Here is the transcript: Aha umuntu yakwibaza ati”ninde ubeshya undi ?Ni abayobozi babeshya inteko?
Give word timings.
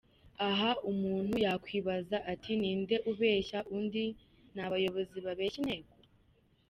Aha 0.47 0.71
umuntu 0.91 1.33
yakwibaza 1.45 2.17
ati”ninde 2.33 2.95
ubeshya 3.11 3.59
undi 3.75 4.05
?Ni 4.53 4.61
abayobozi 4.65 5.17
babeshya 5.25 5.59
inteko? 5.61 5.95